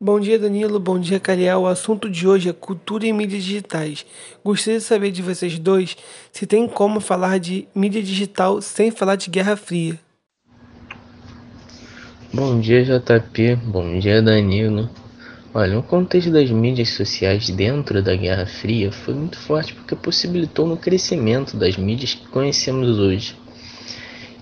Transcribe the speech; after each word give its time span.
Bom 0.00 0.20
dia, 0.20 0.38
Danilo. 0.38 0.78
Bom 0.78 0.96
dia, 0.96 1.18
Cariel. 1.18 1.62
O 1.62 1.66
assunto 1.66 2.08
de 2.08 2.28
hoje 2.28 2.48
é 2.48 2.52
cultura 2.52 3.04
e 3.04 3.12
mídias 3.12 3.42
digitais. 3.42 4.06
Gostaria 4.44 4.78
de 4.78 4.84
saber 4.84 5.10
de 5.10 5.20
vocês 5.20 5.58
dois 5.58 5.96
se 6.30 6.46
tem 6.46 6.68
como 6.68 7.00
falar 7.00 7.40
de 7.40 7.66
mídia 7.74 8.00
digital 8.00 8.62
sem 8.62 8.92
falar 8.92 9.16
de 9.16 9.28
Guerra 9.28 9.56
Fria. 9.56 9.98
Bom 12.32 12.60
dia, 12.60 12.84
JP. 12.84 13.56
Bom 13.56 13.98
dia, 13.98 14.22
Danilo. 14.22 14.88
Olha, 15.52 15.80
o 15.80 15.82
contexto 15.82 16.30
das 16.30 16.48
mídias 16.48 16.90
sociais 16.90 17.50
dentro 17.50 18.00
da 18.00 18.14
Guerra 18.14 18.46
Fria 18.46 18.92
foi 18.92 19.14
muito 19.14 19.36
forte 19.36 19.74
porque 19.74 19.96
possibilitou 19.96 20.64
no 20.64 20.76
crescimento 20.76 21.56
das 21.56 21.76
mídias 21.76 22.14
que 22.14 22.28
conhecemos 22.28 23.00
hoje. 23.00 23.36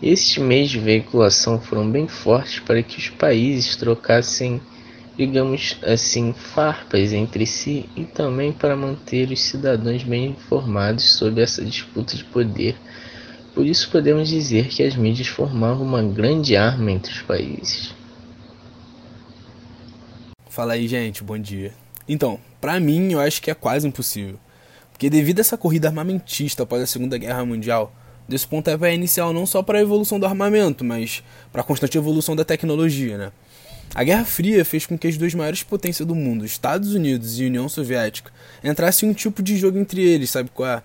Esses 0.03 0.37
meios 0.37 0.69
de 0.69 0.79
veiculação 0.79 1.59
foram 1.59 1.91
bem 1.91 2.07
fortes 2.07 2.61
para 2.61 2.83
que 2.83 2.99
os 2.99 3.09
países 3.09 3.75
trocassem 3.77 4.61
digamos 5.17 5.79
assim, 5.83 6.33
farpas 6.33 7.13
entre 7.13 7.47
si 7.47 7.89
e 7.97 8.05
também 8.05 8.53
para 8.53 8.77
manter 8.77 9.31
os 9.31 9.41
cidadãos 9.41 10.03
bem 10.03 10.27
informados 10.31 11.17
sobre 11.17 11.43
essa 11.43 11.65
disputa 11.65 12.17
de 12.17 12.25
poder. 12.25 12.77
Por 13.55 13.65
isso 13.65 13.91
podemos 13.91 14.29
dizer 14.29 14.69
que 14.69 14.83
as 14.83 14.95
mídias 14.95 15.29
formavam 15.29 15.87
uma 15.87 16.03
grande 16.03 16.57
arma 16.57 16.93
entre 16.93 17.13
os 17.13 17.23
países. 17.23 17.95
Fala 20.51 20.75
aí, 20.75 20.87
gente, 20.87 21.25
bom 21.25 21.39
dia. 21.39 21.73
Então, 22.09 22.39
para 22.61 22.79
mim, 22.79 23.13
eu 23.13 23.21
acho 23.21 23.41
que 23.41 23.51
é 23.51 23.55
quase 23.55 23.89
impossível. 23.89 24.39
Porque 24.93 25.11
devido 25.11 25.39
a 25.39 25.41
essa 25.41 25.57
corrida 25.57 25.89
armamentista 25.89 26.63
após 26.63 26.83
a 26.83 26.87
Segunda 26.87 27.19
Guerra 27.19 27.45
Mundial, 27.45 27.93
desse 28.29 28.47
pontapé 28.47 28.95
inicial 28.95 29.33
não 29.33 29.47
só 29.47 29.63
para 29.63 29.79
a 29.79 29.83
evolução 29.83 30.19
do 30.19 30.27
armamento, 30.27 30.85
mas 30.85 31.23
para 31.53 31.61
a 31.61 31.65
constante 31.65 31.97
evolução 31.97 32.35
da 32.35 32.45
tecnologia, 32.45 33.17
né? 33.17 33.33
A 33.95 34.05
Guerra 34.05 34.25
Fria 34.25 34.65
fez 34.65 34.85
com 34.85 34.99
que 34.99 35.07
as 35.07 35.17
duas 35.17 35.33
maiores 35.35 35.63
potências 35.63 36.07
do 36.07 36.15
mundo, 36.15 36.45
Estados 36.45 36.95
Unidos 36.95 37.39
e 37.39 37.47
União 37.47 37.69
Soviética, 37.69 38.31
entrassem 38.63 39.09
em 39.09 39.13
um 39.13 39.15
tipo 39.15 39.43
de 39.43 39.57
jogo 39.57 39.79
entre 39.79 40.03
eles, 40.03 40.31
sabe 40.31 40.51
qual 40.53 40.69
é? 40.69 40.83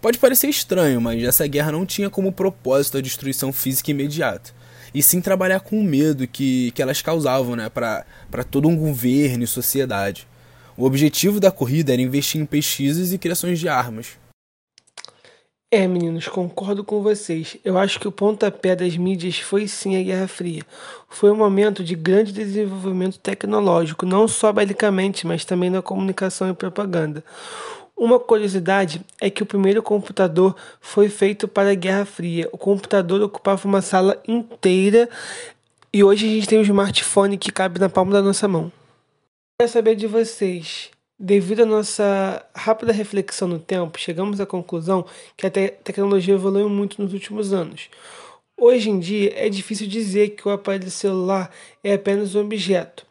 Pode 0.00 0.18
parecer 0.18 0.48
estranho, 0.48 1.00
mas 1.00 1.22
essa 1.22 1.46
guerra 1.46 1.72
não 1.72 1.84
tinha 1.84 2.08
como 2.08 2.32
propósito 2.32 2.96
a 2.96 3.00
destruição 3.00 3.52
física 3.52 3.90
imediata, 3.90 4.52
e 4.94 5.02
sim 5.02 5.20
trabalhar 5.20 5.60
com 5.60 5.78
o 5.78 5.84
medo 5.84 6.26
que, 6.26 6.70
que 6.70 6.80
elas 6.80 7.02
causavam 7.02 7.56
né, 7.56 7.68
para 7.68 8.04
todo 8.50 8.68
um 8.68 8.76
governo 8.76 9.44
e 9.44 9.46
sociedade. 9.46 10.26
O 10.76 10.84
objetivo 10.84 11.40
da 11.40 11.50
corrida 11.50 11.92
era 11.92 12.00
investir 12.00 12.40
em 12.40 12.46
pesquisas 12.46 13.12
e 13.12 13.18
criações 13.18 13.58
de 13.58 13.68
armas, 13.68 14.16
é, 15.70 15.86
meninos, 15.86 16.26
concordo 16.28 16.82
com 16.82 17.02
vocês. 17.02 17.58
Eu 17.62 17.76
acho 17.76 18.00
que 18.00 18.08
o 18.08 18.12
pontapé 18.12 18.74
das 18.74 18.96
mídias 18.96 19.38
foi 19.38 19.68
sim 19.68 19.96
a 19.98 20.02
Guerra 20.02 20.26
Fria. 20.26 20.62
Foi 21.10 21.30
um 21.30 21.36
momento 21.36 21.84
de 21.84 21.94
grande 21.94 22.32
desenvolvimento 22.32 23.18
tecnológico, 23.18 24.06
não 24.06 24.26
só 24.26 24.50
belicamente, 24.50 25.26
mas 25.26 25.44
também 25.44 25.68
na 25.68 25.82
comunicação 25.82 26.48
e 26.48 26.54
propaganda. 26.54 27.22
Uma 27.94 28.18
curiosidade 28.18 29.04
é 29.20 29.28
que 29.28 29.42
o 29.42 29.46
primeiro 29.46 29.82
computador 29.82 30.56
foi 30.80 31.10
feito 31.10 31.46
para 31.46 31.72
a 31.72 31.74
Guerra 31.74 32.06
Fria. 32.06 32.48
O 32.50 32.56
computador 32.56 33.20
ocupava 33.20 33.68
uma 33.68 33.82
sala 33.82 34.22
inteira 34.26 35.06
e 35.92 36.02
hoje 36.02 36.26
a 36.26 36.30
gente 36.30 36.48
tem 36.48 36.58
um 36.58 36.62
smartphone 36.62 37.36
que 37.36 37.52
cabe 37.52 37.78
na 37.78 37.90
palma 37.90 38.12
da 38.12 38.22
nossa 38.22 38.48
mão. 38.48 38.72
Quero 39.60 39.70
saber 39.70 39.96
de 39.96 40.06
vocês. 40.06 40.90
Devido 41.20 41.62
à 41.62 41.66
nossa 41.66 42.46
rápida 42.54 42.92
reflexão 42.92 43.48
no 43.48 43.58
tempo, 43.58 43.98
chegamos 43.98 44.40
à 44.40 44.46
conclusão 44.46 45.04
que 45.36 45.46
a 45.46 45.50
te 45.50 45.68
tecnologia 45.82 46.34
evoluiu 46.34 46.68
muito 46.68 47.02
nos 47.02 47.12
últimos 47.12 47.52
anos. 47.52 47.90
Hoje 48.56 48.88
em 48.88 49.00
dia, 49.00 49.32
é 49.34 49.48
difícil 49.48 49.88
dizer 49.88 50.30
que 50.30 50.46
o 50.46 50.50
aparelho 50.52 50.90
celular 50.90 51.50
é 51.82 51.94
apenas 51.94 52.36
um 52.36 52.40
objeto. 52.40 53.04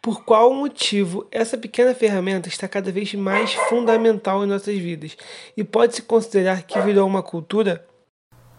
Por 0.00 0.24
qual 0.24 0.54
motivo 0.54 1.26
essa 1.32 1.58
pequena 1.58 1.92
ferramenta 1.96 2.48
está 2.48 2.68
cada 2.68 2.92
vez 2.92 3.12
mais 3.14 3.52
fundamental 3.68 4.44
em 4.44 4.48
nossas 4.48 4.78
vidas 4.78 5.16
e 5.56 5.64
pode-se 5.64 6.02
considerar 6.02 6.62
que 6.62 6.80
virou 6.80 7.08
uma 7.08 7.24
cultura? 7.24 7.84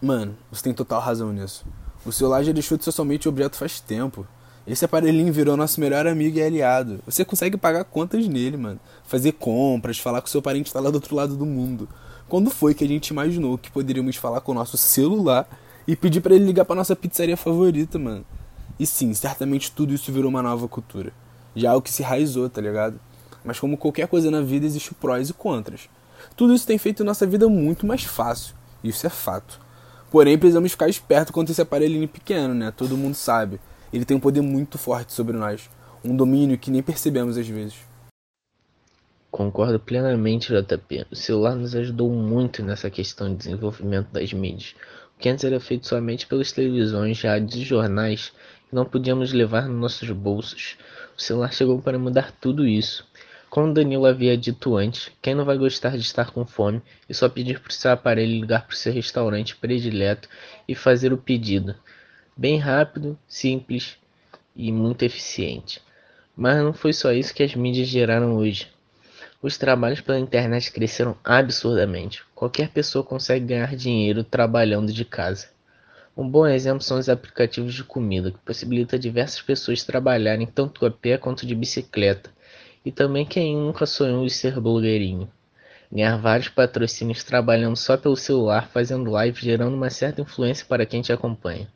Mano, 0.02 0.36
você 0.52 0.64
tem 0.64 0.74
total 0.74 1.00
razão 1.00 1.32
nisso. 1.32 1.64
O 2.04 2.12
celular 2.12 2.42
já 2.42 2.52
deixou 2.52 2.76
de 2.76 2.84
ser 2.84 2.92
somente 2.92 3.28
objeto 3.28 3.56
faz 3.56 3.80
tempo. 3.80 4.26
Esse 4.70 4.84
aparelhinho 4.84 5.32
virou 5.32 5.56
nosso 5.56 5.80
melhor 5.80 6.06
amigo 6.06 6.38
e 6.38 6.42
aliado. 6.42 7.00
Você 7.04 7.24
consegue 7.24 7.56
pagar 7.56 7.82
contas 7.82 8.28
nele, 8.28 8.56
mano. 8.56 8.78
Fazer 9.02 9.32
compras, 9.32 9.98
falar 9.98 10.20
com 10.20 10.28
seu 10.28 10.40
parente 10.40 10.66
que 10.66 10.72
tá 10.72 10.78
lá 10.78 10.90
do 10.90 10.94
outro 10.94 11.16
lado 11.16 11.36
do 11.36 11.44
mundo. 11.44 11.88
Quando 12.28 12.50
foi 12.50 12.72
que 12.72 12.84
a 12.84 12.86
gente 12.86 13.08
imaginou 13.08 13.58
que 13.58 13.68
poderíamos 13.68 14.14
falar 14.14 14.40
com 14.40 14.52
o 14.52 14.54
nosso 14.54 14.76
celular 14.76 15.48
e 15.88 15.96
pedir 15.96 16.20
para 16.20 16.36
ele 16.36 16.44
ligar 16.44 16.64
pra 16.64 16.76
nossa 16.76 16.94
pizzaria 16.94 17.36
favorita, 17.36 17.98
mano? 17.98 18.24
E 18.78 18.86
sim, 18.86 19.12
certamente 19.12 19.72
tudo 19.72 19.92
isso 19.92 20.12
virou 20.12 20.30
uma 20.30 20.40
nova 20.40 20.68
cultura. 20.68 21.12
Já 21.56 21.72
algo 21.72 21.82
que 21.82 21.90
se 21.90 22.04
raizou, 22.04 22.48
tá 22.48 22.60
ligado? 22.60 23.00
Mas 23.44 23.58
como 23.58 23.76
qualquer 23.76 24.06
coisa 24.06 24.30
na 24.30 24.40
vida, 24.40 24.66
existe 24.66 24.94
prós 24.94 25.30
e 25.30 25.32
contras. 25.32 25.88
Tudo 26.36 26.54
isso 26.54 26.64
tem 26.64 26.78
feito 26.78 27.02
nossa 27.02 27.26
vida 27.26 27.48
muito 27.48 27.84
mais 27.84 28.04
fácil. 28.04 28.54
Isso 28.84 29.04
é 29.04 29.10
fato. 29.10 29.60
Porém, 30.12 30.38
precisamos 30.38 30.70
ficar 30.70 30.88
esperto 30.88 31.32
quanto 31.32 31.50
esse 31.50 31.60
aparelhinho 31.60 32.06
pequeno, 32.06 32.54
né? 32.54 32.70
Todo 32.70 32.96
mundo 32.96 33.16
sabe 33.16 33.58
ele 33.92 34.04
tem 34.04 34.16
um 34.16 34.20
poder 34.20 34.40
muito 34.40 34.78
forte 34.78 35.12
sobre 35.12 35.36
nós, 35.36 35.68
um 36.04 36.16
domínio 36.16 36.58
que 36.58 36.70
nem 36.70 36.82
percebemos 36.82 37.36
às 37.36 37.48
vezes. 37.48 37.76
Concordo 39.30 39.78
plenamente, 39.78 40.52
JP. 40.52 41.06
O 41.10 41.14
celular 41.16 41.54
nos 41.54 41.74
ajudou 41.76 42.10
muito 42.10 42.64
nessa 42.64 42.90
questão 42.90 43.28
de 43.28 43.36
desenvolvimento 43.36 44.08
das 44.10 44.32
mídias. 44.32 44.74
O 45.16 45.20
que 45.20 45.28
antes 45.28 45.44
era 45.44 45.60
feito 45.60 45.86
somente 45.86 46.26
pelas 46.26 46.50
televisões, 46.50 47.22
rádios 47.22 47.54
e 47.54 47.62
jornais 47.62 48.32
que 48.68 48.74
não 48.74 48.84
podíamos 48.84 49.32
levar 49.32 49.68
nos 49.68 49.80
nossos 49.80 50.10
bolsos. 50.10 50.76
O 51.16 51.20
celular 51.20 51.52
chegou 51.52 51.80
para 51.80 51.98
mudar 51.98 52.32
tudo 52.40 52.66
isso. 52.66 53.06
Como 53.48 53.72
Danilo 53.74 54.06
havia 54.06 54.36
dito 54.36 54.76
antes, 54.76 55.10
quem 55.20 55.34
não 55.34 55.44
vai 55.44 55.58
gostar 55.58 55.90
de 55.90 56.02
estar 56.02 56.30
com 56.30 56.46
fome 56.46 56.80
e 57.08 57.14
só 57.14 57.28
pedir 57.28 57.60
para 57.60 57.70
o 57.70 57.72
seu 57.72 57.90
aparelho 57.90 58.40
ligar 58.40 58.66
para 58.66 58.74
o 58.74 58.76
seu 58.76 58.92
restaurante 58.92 59.56
predileto 59.56 60.28
e 60.68 60.74
fazer 60.74 61.12
o 61.12 61.18
pedido? 61.18 61.74
Bem 62.36 62.58
rápido, 62.58 63.18
simples 63.28 63.96
e 64.54 64.72
muito 64.72 65.04
eficiente. 65.04 65.80
Mas 66.36 66.62
não 66.62 66.72
foi 66.72 66.92
só 66.92 67.12
isso 67.12 67.34
que 67.34 67.42
as 67.42 67.54
mídias 67.54 67.88
geraram 67.88 68.36
hoje. 68.36 68.68
Os 69.42 69.56
trabalhos 69.56 70.00
pela 70.00 70.18
internet 70.18 70.70
cresceram 70.70 71.16
absurdamente. 71.24 72.22
Qualquer 72.34 72.68
pessoa 72.68 73.02
consegue 73.02 73.46
ganhar 73.46 73.74
dinheiro 73.74 74.22
trabalhando 74.22 74.92
de 74.92 75.04
casa. 75.04 75.48
Um 76.16 76.28
bom 76.28 76.46
exemplo 76.46 76.82
são 76.82 76.98
os 76.98 77.08
aplicativos 77.08 77.72
de 77.72 77.82
comida, 77.82 78.30
que 78.30 78.38
possibilita 78.38 78.98
diversas 78.98 79.40
pessoas 79.40 79.82
trabalharem 79.82 80.46
tanto 80.46 80.84
a 80.84 80.90
pé 80.90 81.16
quanto 81.16 81.46
de 81.46 81.54
bicicleta. 81.54 82.30
E 82.84 82.92
também 82.92 83.24
quem 83.24 83.56
nunca 83.56 83.86
sonhou 83.86 84.24
em 84.24 84.28
ser 84.28 84.60
blogueirinho. 84.60 85.30
Ganhar 85.90 86.18
vários 86.18 86.48
patrocínios 86.48 87.24
trabalhando 87.24 87.76
só 87.76 87.96
pelo 87.96 88.16
celular, 88.16 88.68
fazendo 88.68 89.10
live, 89.10 89.40
gerando 89.40 89.74
uma 89.74 89.88
certa 89.88 90.20
influência 90.20 90.66
para 90.66 90.84
quem 90.84 91.00
te 91.00 91.12
acompanha. 91.12 91.66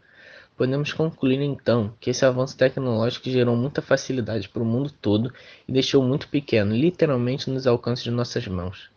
Podemos 0.56 0.92
concluir 0.92 1.40
então 1.40 1.96
que 1.98 2.10
esse 2.10 2.24
avanço 2.24 2.56
tecnológico 2.56 3.28
gerou 3.28 3.56
muita 3.56 3.82
facilidade 3.82 4.48
para 4.48 4.62
o 4.62 4.66
mundo 4.66 4.90
todo 4.90 5.32
e 5.66 5.72
deixou 5.72 6.02
muito 6.02 6.28
pequeno, 6.28 6.74
literalmente 6.74 7.50
nos 7.50 7.66
alcances 7.66 8.04
de 8.04 8.10
nossas 8.12 8.46
mãos. 8.46 8.93